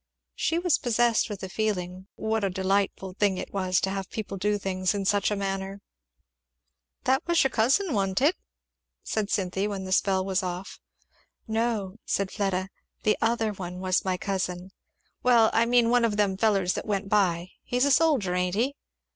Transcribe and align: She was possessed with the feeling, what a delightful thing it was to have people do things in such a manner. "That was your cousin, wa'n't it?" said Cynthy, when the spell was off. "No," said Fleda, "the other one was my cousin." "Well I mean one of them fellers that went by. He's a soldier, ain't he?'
She 0.33 0.57
was 0.57 0.79
possessed 0.79 1.29
with 1.29 1.41
the 1.41 1.47
feeling, 1.47 2.07
what 2.15 2.43
a 2.43 2.49
delightful 2.49 3.13
thing 3.13 3.37
it 3.37 3.53
was 3.53 3.79
to 3.81 3.91
have 3.91 4.09
people 4.09 4.35
do 4.35 4.57
things 4.57 4.95
in 4.95 5.05
such 5.05 5.29
a 5.29 5.35
manner. 5.35 5.79
"That 7.03 7.21
was 7.27 7.43
your 7.43 7.51
cousin, 7.51 7.93
wa'n't 7.93 8.19
it?" 8.19 8.35
said 9.03 9.29
Cynthy, 9.29 9.67
when 9.67 9.83
the 9.83 9.91
spell 9.91 10.25
was 10.25 10.41
off. 10.41 10.79
"No," 11.47 11.97
said 12.03 12.31
Fleda, 12.31 12.69
"the 13.03 13.15
other 13.21 13.51
one 13.53 13.79
was 13.79 14.03
my 14.03 14.17
cousin." 14.17 14.71
"Well 15.21 15.51
I 15.53 15.67
mean 15.67 15.91
one 15.91 16.03
of 16.03 16.17
them 16.17 16.35
fellers 16.35 16.73
that 16.73 16.87
went 16.87 17.07
by. 17.07 17.51
He's 17.63 17.85
a 17.85 17.91
soldier, 17.91 18.33
ain't 18.33 18.55
he?' 18.55 18.73